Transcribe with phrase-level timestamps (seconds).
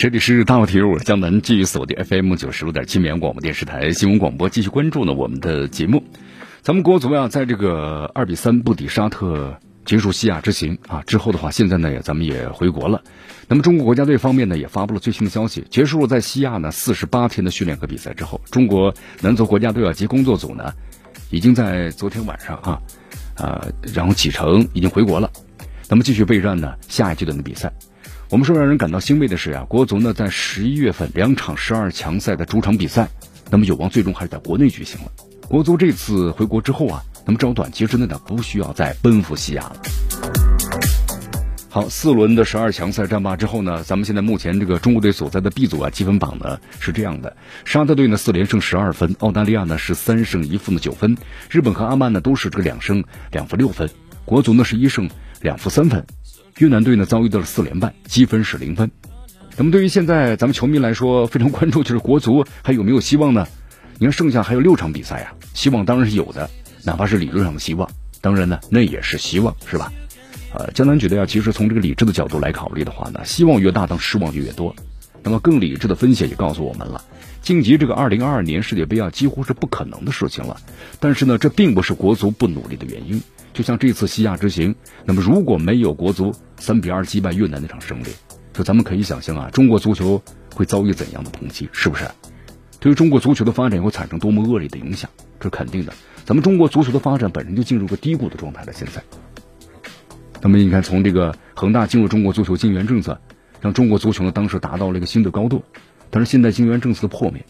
[0.00, 6.02] 这里是大话体育，我是江南，继续锁定 FM 九十六点七绵阳广播电视台新闻广播，继续关注呢我们的节目。
[6.62, 13.02] 咱们国足啊，在这个二比三不敌沙特，结束西亚之行啊之后的话，现在呢，咱们也回国了。
[13.46, 20.72] 那么中国国家队方面呢，也发布了最新的消息，结束了在西亚呢四十八天的训练和比赛之后，中国男足国家队啊及工作组呢，
[21.28, 22.80] 已经在昨天晚上啊，
[23.36, 25.30] 呃，然后启程已经回国了。
[25.90, 27.70] 那么继续备战呢下一阶段的比赛。
[28.30, 33.08] 我们说让人感到欣慰的是啊，国足呢在十一月份两场十二强赛的主场比赛，
[33.50, 35.10] 那么有望最终还是在国内举行了。
[35.48, 39.76] 国足这次回国之后啊，那么只要短期之内呢，不需要再奔赴西亚了。
[41.68, 51.16] 好，四轮的十二强赛战罢之后呢，咱们现在目前这个中国队所在的 B 组啊积分榜呢是这样的：沙特队呢四连胜十二分，澳大利亚呢是三胜一负的九分，
[51.50, 53.90] 日本和阿曼呢都是这个两胜两负六分，
[54.24, 56.06] 国足呢是一胜两负三分，
[56.58, 58.90] 越南队呢遭遇到了四连败，积分是零分。
[59.56, 63.46] 那么对于现在咱们球迷来说，非常关注就是国足还有没有希望呢？
[63.98, 66.48] 你看剩下还有六场比赛啊，希望当然是有的，
[66.84, 69.92] 哪怕是理论上的希望，当然呢，那也是希望，是吧？
[70.54, 74.74] 呃，江南觉得呀，其实从这个理智的角度来考虑的话呢，希望越大，当失望就越多。
[75.22, 77.04] 那么更理智的分析也告诉我们了，
[77.42, 80.56] 晋级这个二零二二年世界杯啊，几乎是不可能的事情了。
[80.98, 83.22] 但是呢，这并不是国足不努力的原因。
[83.52, 88.06] 就像这次西亚之行，那么如果没有国足三比二击败越南那场胜利，
[88.52, 90.22] 就咱们可以想象啊，中国足球
[90.54, 92.08] 会遭遇怎样的抨击，是不是？
[92.78, 95.92] 对于中国足球的发展会产生多么恶劣的影响，这是肯定的。
[96.24, 98.72] 咱们中国足球的发展本身就进入个低谷的状态了。
[98.72, 99.02] 现在，
[100.40, 103.20] 那么你看，从这个恒大进入中国足球金元政策，
[103.60, 105.62] 让中国足球呢当时达到了一个新的高度。
[106.10, 107.44] 但是现在金元政策的破灭，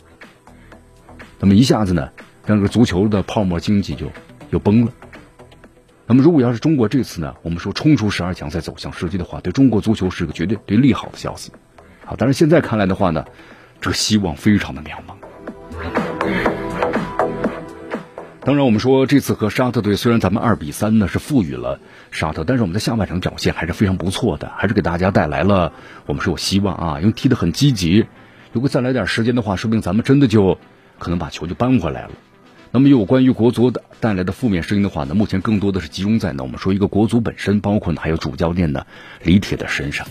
[1.38, 2.10] 那么一下子呢，
[2.44, 4.10] 让这个足球的泡沫经济就
[4.50, 4.92] 又崩了。
[6.06, 11.52] 那么如果要是中国这次呢，我们说冲出十二强再走向世界的话，对中国足球是个绝对对利好的消息。
[12.04, 13.24] 好，但是现在看来的话呢？
[13.80, 15.19] 这个希望非常的渺茫。
[18.42, 21.78] 当然，我们说这次和沙特队虽然咱们二比三呢是赋予了
[22.10, 25.74] 沙特，但是我们在下半场表现还是非常不错的，还是给大家带来了
[26.06, 28.06] 我们是有希望啊，因为踢得很积极。
[28.52, 30.56] 如果再来点时间的话，说不定咱们真的就
[30.98, 32.12] 可能把球就扳回来了。
[32.70, 38.86] 那么有关于国足的带来的负面声音的话呢，目前更多的是集中在呢我们说一个国足本身，包括呢还有主教练的
[39.22, 40.06] 李铁的身上。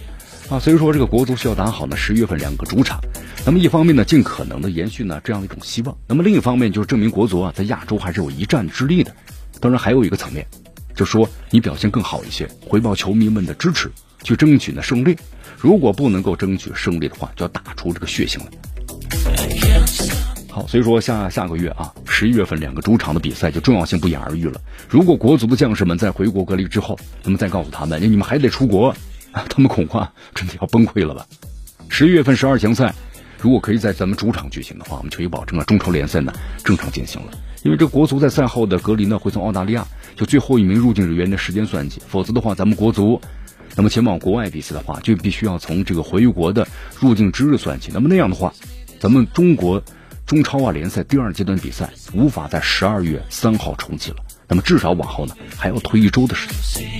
[0.50, 3.00] 啊，所以说这个国足需要打好呢十月份两个主场，
[3.46, 9.16] 那么一方面呢尽可能的延续呢这样一种希望，那么另一方面就是证明国足啊在亚洲还是有一战之力的。
[9.60, 10.48] 当然还有一个层面，
[10.96, 13.92] 就说你表现更好一些，回报球迷们的支持，
[14.24, 15.16] 去争取呢胜利。
[15.56, 18.48] 如果不能够争取胜利的话，就要打出这个血性来。
[20.50, 24.60] 好，所以说下下个月啊十一月份两个主场的比赛就重要性不言而喻了。
[24.90, 28.96] 如果国足的将士们在回国隔离之后，那么再告诉他们，你们还得出国。
[29.32, 31.26] 啊， 他们恐怕真的要崩溃了吧？
[31.90, 32.94] 十一月份十二强赛，
[33.40, 37.32] 如果可以在咱们主场举行的话，我们就可以保证了中超联赛呢正常进行了。
[37.64, 39.86] 因为这国足在赛后的隔离呢，会从澳大利亚
[40.16, 43.20] 就最后一名入境人员的时间算起，否则的话，咱们国足
[43.76, 46.68] 那么前往国外比赛的话，就必须要从这个回国的
[47.00, 47.92] 入境之日算起。
[47.94, 48.54] 那么那样的话，
[49.00, 49.84] 咱们中国
[50.26, 57.00] 中超啊联赛第二阶段比赛无法在十二月三号重启了，那么至少往后呢还要推一周的时间。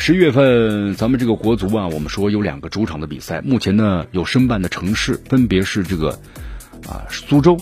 [0.00, 6.10] 十一月份，咱们这个国足啊，我们说有两个主场的比赛，目前呢有申办的城市分别是这个
[6.88, 7.58] 啊苏州，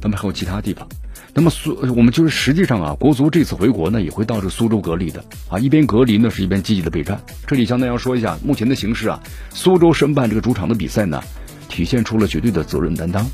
[0.00, 0.88] 那么还有其他地方。
[1.34, 7.20] 那么苏我们就是实际上啊，国足这次回国呢也会到这苏州隔离的啊，一边隔离呢是一边积极的备战。
[7.46, 9.20] 这里向大家说一下目前的形势啊，
[9.50, 11.20] 苏州申办这个主场的比赛呢，
[11.68, 13.26] 体现出了绝对的责任担当。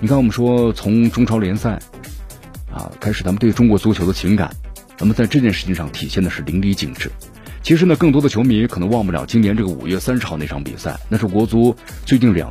[0.00, 1.80] 你看，我们说从中超联赛
[2.70, 4.54] 啊开始，咱们对中国足球的情感，
[4.98, 7.10] 那么在这件事情上体现的是淋漓尽致。
[7.62, 11.76] 其实呢，更多的球迷可能忘不了今年这个五月三十号那场比赛，那是国足
[12.06, 12.50] 最近两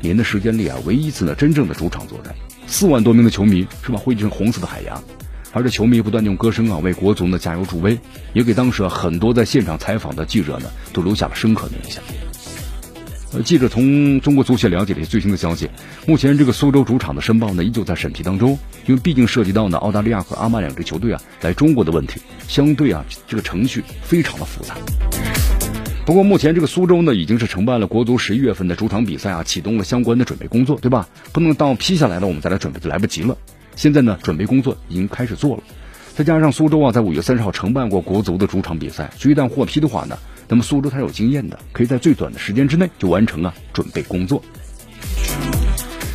[0.00, 2.34] 年的时间里啊，唯一一次呢真正的主场作战，
[2.66, 5.02] 四万多名的球迷是吧，汇聚成红色的海洋，
[5.52, 7.98] 而这球迷不断用歌声啊为国足呢加油助威，
[8.34, 12.02] 也给当时很多在现场采访的记者呢都留下了深刻的印象。
[13.32, 15.70] 呃，记者从中国足协了解了最新的消息，
[16.04, 24.76] 目前这个苏州主场的申报呢依旧在审批当中，因为毕竟涉及到呢澳大利亚和阿曼两支球队啊来中国的问题，相对啊这个程序非常的复杂。
[26.04, 31.08] 不过目前这个苏州呢，已经是承办了国足十一月份的主场比赛啊，启动了相关的准备工作，对吧？
[31.32, 33.38] 不能到批下来了我们再来准备就来不及了。
[33.76, 35.62] 现在呢，准备工作已经开始做了。
[36.16, 40.18] 再加上苏州啊，在五月三十号承办过国足的主场比赛，所以一旦获批的话呢，
[40.50, 44.42] 那么苏州它有经验的，可以在最短的时间之内就完成啊准备工作。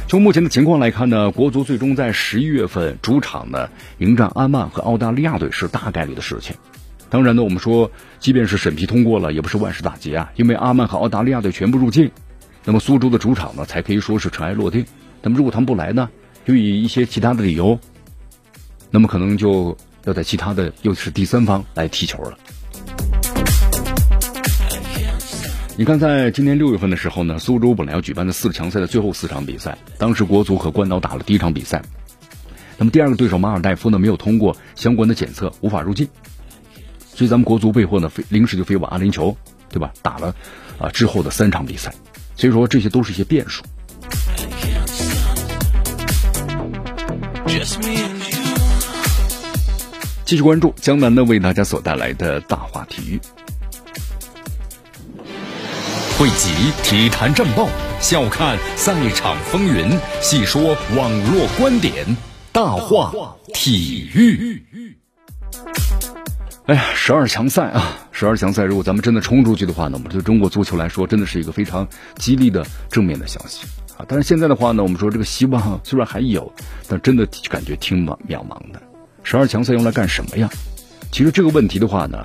[0.09, 6.53] 从目前的情况来看呢，国足最终在十一月份主场呢迎战阿曼和澳大利亚队是大概率的事情。
[7.09, 7.89] 当然呢，我们说，
[8.19, 10.29] 即便是审批通过了，也不是万事大吉啊。
[10.35, 12.11] 因为阿曼和澳大利亚队全部入境，
[12.65, 14.85] 那么苏州的主场呢，才可以说是尘埃落定。
[15.21, 16.09] 那么如果他们不来呢，
[16.45, 17.79] 就以一些其他的理由，
[18.91, 22.37] 那么可能就要在其他的又是第三方来踢球了。
[25.77, 31.81] 你看，在今年六月份的时候呢，苏州本来要举办的四强赛的最后四场比赛，当时国足和关岛打了第一场比赛，
[32.77, 36.07] 那么第二个对手马尔代夫呢，没有通过相关的检测，无法入境。
[37.13, 39.35] 所以咱们国足被迫呢飞临时就飞往阿联酋，
[39.69, 39.91] 对吧？
[40.01, 40.33] 打了
[40.79, 41.93] 啊之后的三场比赛，
[42.37, 43.61] 所以说这些都是一些变数。
[50.23, 53.19] 继续关注江南呢为大家所带来的大话体育，
[56.17, 57.67] 汇集体坛战报，
[57.99, 62.05] 笑看赛场风云，细说网络观点，
[62.53, 63.11] 大话
[63.53, 64.63] 体育。
[66.67, 67.97] 哎呀，十二强赛啊！
[68.13, 71.85] 十二强赛，如果咱们真的冲出去的话呢，我们对中国足球来说，真的是一个非常
[72.15, 74.05] 激励的正面的消息啊！
[74.07, 76.49] 但是现在的话呢，我们说这个希望虽然还有，
[76.87, 78.81] 但真的感觉挺渺渺茫的。
[79.21, 80.49] 十二强赛用来干什么呀？
[81.11, 82.23] 其实这个问题的话呢，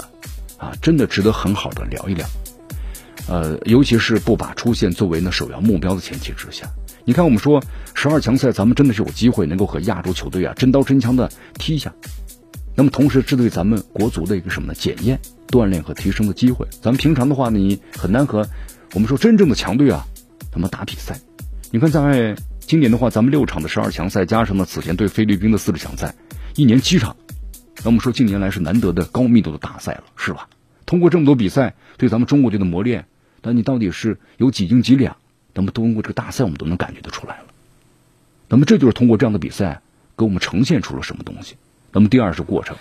[0.58, 2.24] 啊，真的值得很好的聊一聊。
[3.30, 6.68] 呃，尤其是不把出线作为呢首要目标的前提之下，
[7.04, 7.62] 你看我们说
[7.94, 11.94] 十二强赛，咱们真的是有机会能够和亚洲球队啊真刀真枪的踢一下。
[12.74, 14.74] 那么同时，这对咱们国足的一个什么呢？
[14.74, 16.66] 检验、锻炼和提升的机会。
[16.82, 18.48] 咱们平常的话呢，你很难和
[18.94, 20.04] 我们说真正的强队啊，
[20.50, 21.16] 他们打比赛。
[21.70, 26.14] 你看，在今年的话，咱们六场的十二强赛，加上了此前对菲律宾的四十强赛，
[26.56, 27.14] 一年七场。
[27.78, 30.48] 那我们说近年来是难得的高密度的大赛了，是吧？
[30.86, 33.06] 通过这么多比赛，对咱们中国队的磨练，
[33.42, 35.16] 那你到底是有几斤几两？
[35.52, 37.44] 那么通过这个大赛，我们都能感觉得出来了。
[38.48, 39.82] 那么这就是通过这样的比赛，
[40.16, 41.56] 给我们呈现出了什么东西？
[41.92, 42.76] 那么第二是过程，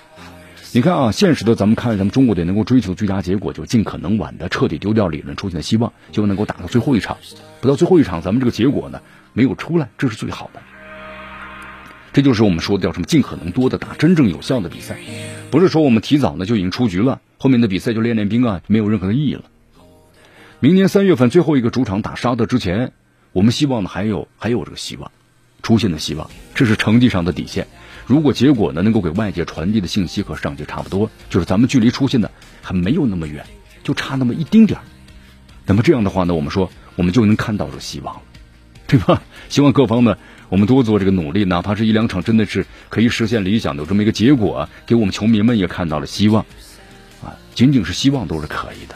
[0.72, 7.18] 你看啊，现实的咱们看咱们中国队能够追求最佳结果，就尽可能晚的彻底丢掉理论出现的希望，就能够打到最后一场。
[7.62, 9.02] 不到最后一场，咱们这个结果呢
[9.34, 10.62] 没有出来，这是最好的。
[12.14, 13.06] 这就是我们说的叫什么？
[13.06, 14.98] 尽可能多的打真正有效的比赛，
[15.50, 19.44] 不是说我们提早呢就已经出局了，后面的比赛就练练兵啊，没有任何的意义了。
[20.62, 22.92] 明年三月份最后一个主场打沙特之前，
[23.32, 25.10] 我们希望呢还有还有这个希望
[25.64, 27.66] 出现的希望，这是成绩上的底线。
[28.06, 32.30] 如果结果呢能够给外界传递的信息和上届差不多，就是咱们距离出现的
[32.62, 33.46] 还没有那么远，
[33.84, 34.84] 就差那么一丁点儿，
[35.66, 38.22] 那么这样的话呢，我们说我们就能看到这希望，
[38.86, 39.22] 对吧？
[39.48, 40.18] 希望各方呢，
[40.50, 46.46] 我们多做这个努力，哪怕是一两场真的是可以实现理想的这么一个结果，给我们球迷们也看到了希望，
[47.24, 48.96] 啊，仅仅是希望都是可以的。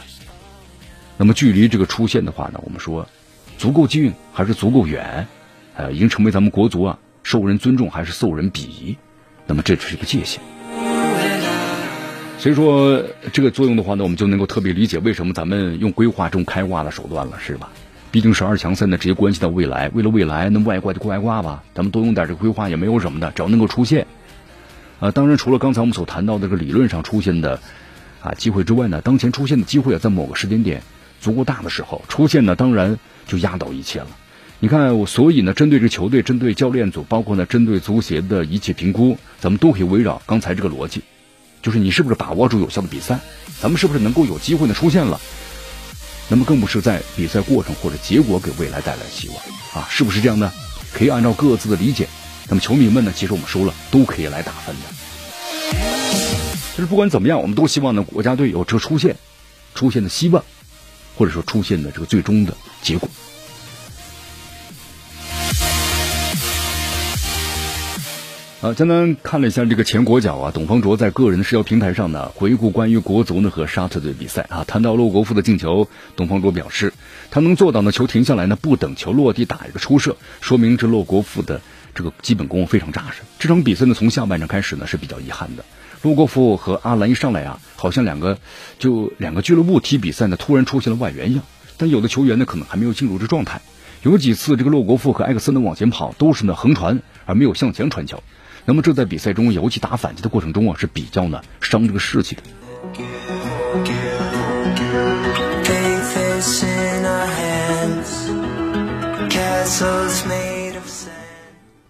[1.16, 3.08] 那么距离这个出现的话呢，我们说
[3.58, 5.26] 足够近还是足够远，
[5.76, 8.96] 呃，已经成为咱们国足啊受人尊重还是受人鄙夷。
[9.46, 10.40] 那么这只是一个界限，
[12.38, 17.70] 所以说这个作用的话呢，我们就能够特别理解为什么咱们用规划这种开挂的手段了，是吧？
[18.10, 19.90] 毕竟十二强赛呢，直接关系到未来。
[19.92, 24.06] 为了未来，那外挂就外挂吧，咱们多用点这个规划也没有什么的，只要能够出现。
[25.00, 27.60] 啊，当然除了刚才我们所谈到的这个理论上出现的
[28.22, 30.82] 啊机会之外呢，当前出现的机会啊，在某个时间点
[31.24, 34.08] 足够大的时候出现呢，当然就压倒一切了。
[34.58, 41.00] 你看，我所以呢，针对这球队，针对教练组，包括呢，针对足协的一切评估，咱们都可以围绕刚才这个逻辑，
[41.62, 43.18] 就是你是不是把握住有效的比赛，
[43.58, 45.18] 咱们是不是能够有机会呢出现了，
[46.28, 49.38] 那么更不是在比赛过程或者结果给未来带来希望
[49.74, 50.52] 啊，是不是这样呢？
[50.92, 52.06] 可以按照各自的理解，
[52.48, 54.82] 那么球迷们呢，其实我们说了，都可以来打分的。
[56.76, 59.16] 就是不管怎么样，我们都希望呢，国家队有这出现，
[59.74, 60.42] 出现的希望，
[61.16, 63.08] 或者说出现的这个最终的结果。
[68.60, 76.94] 啊，江南看了一下这个前国脚啊，董方卓在个人的社交平台上呢，回顾关于国足呢和沙特队比赛啊，谈到洛国富的进球，董方卓表示，
[77.30, 81.60] 他能做到呢，球停下来呢，不等球落地打一个出射，说明这洛国富的
[81.94, 83.20] 这个基本功非常扎实。
[83.38, 85.64] 这场比赛呢，从下半场开始呢是比较遗憾的，
[86.04, 88.36] 洛国富和阿兰一上来啊，好像两个
[88.78, 91.42] 就两个俱乐部踢比赛呢，突然出现了外援一样。
[91.78, 93.62] 但有的球员呢，可能还没有进入这状态。
[94.02, 98.22] 有几次这个洛国富和埃克森呢往前跑，都是呢横传而没有向前传球。
[98.66, 102.42] 那么这在比赛中尤其打反击的过程中啊，是比较呢伤这个士气的。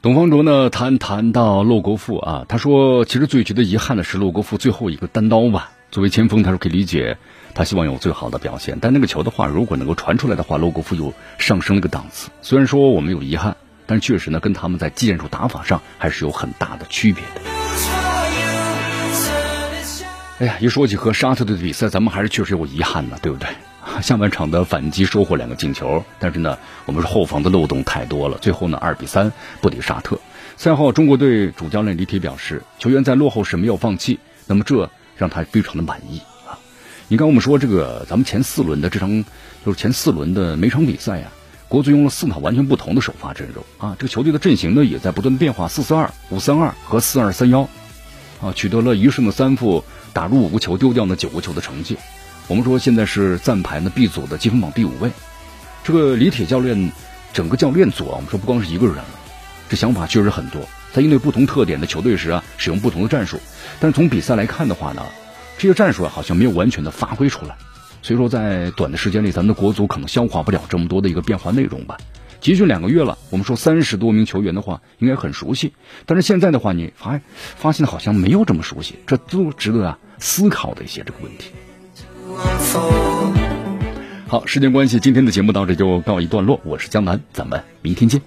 [0.05, 5.71] 董方卓呢谈谈到洛国富啊，他说其实最觉得遗憾的是洛国富最后一个单刀吧。
[5.91, 7.17] 作为前锋，他说可以理解，
[7.55, 8.77] 他希望有最好的表现。
[8.83, 12.29] 但那个球的话，如果能够传出来的话，洛国富又上升了个档次。
[12.43, 13.57] 虽然说我们有遗憾，
[13.87, 17.41] 但确实呢，跟他们在技术打法上还是有很大的区别的。
[20.41, 23.49] 哎呀，一说起和沙特队的比赛，咱们还是确实有遗憾呢，对不对？
[24.01, 28.39] 下半场的反击收获两个进球，但是呢，我们是后防的漏洞太多了。
[28.39, 30.19] 最后呢，二比三不敌沙特。
[30.57, 36.59] 赛后，中国队主教练李铁表示，球员在落后时没有放弃，那么这让他非常的满意啊。
[37.09, 39.25] 你看，我们说这个咱们前四轮的这场，
[39.67, 41.29] 就是前四轮的每场比赛呀，
[41.69, 43.97] 国足用了四套完全不同的首发阵容啊。
[43.99, 47.69] 这个球队的阵型呢，也在不断变化，四四二、五三二和四二三幺
[48.41, 49.83] 啊，取得了一胜的三负，
[50.13, 51.97] 打入五个球，丢掉那九个球的成绩。
[52.47, 55.11] 我们说现在是暂排呢 B 组的积分榜第五位，
[55.83, 56.93] 这个李铁教练
[57.33, 59.05] 整个教练组啊，我们说不光是一个人了，
[59.71, 60.61] 这想法确实很多，
[60.93, 63.41] 在应对不同特点的球队时啊，使用不同的战术。
[63.81, 65.07] 但是从比赛来看的话呢，
[65.57, 67.57] 这些战术啊好像没有完全的发挥出来，
[68.03, 71.97] 所以说在短的时间里，咱们的国足可能消化不了这么多的一个变化内容吧。
[72.43, 75.73] 集训两个月了，我们说三十多名球员的话应该很熟悉，
[76.05, 77.19] 但是现在的话你发
[77.57, 81.53] 发现好像没有这么熟悉，这都值得啊思考的一些这个问题。
[84.27, 86.61] 好，时间关系，今天的节目到这就告一段落。
[86.65, 88.21] 我是江南，咱们明天见。